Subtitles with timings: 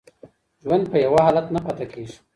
[0.63, 2.17] ژوند په یوه حالت نه پاتې کیږي.